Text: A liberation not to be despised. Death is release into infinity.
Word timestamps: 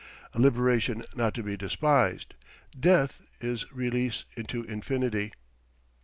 A 0.33 0.39
liberation 0.41 1.03
not 1.13 1.35
to 1.35 1.43
be 1.43 1.55
despised. 1.55 2.33
Death 2.73 3.21
is 3.39 3.71
release 3.71 4.25
into 4.35 4.63
infinity. 4.63 5.31